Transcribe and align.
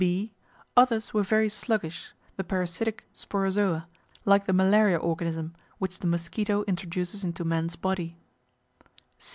(b) 0.01 0.33
Others 0.75 1.13
were 1.13 1.21
very 1.21 1.47
sluggish, 1.47 2.13
the 2.35 2.43
parasitic 2.43 3.03
Sporozoa, 3.13 3.85
like 4.25 4.47
the 4.47 4.51
malaria 4.51 4.97
organism 4.97 5.53
which 5.77 5.99
the 5.99 6.07
mosquito 6.07 6.63
introduces 6.63 7.23
into 7.23 7.43
man's 7.45 7.75
body. 7.75 8.17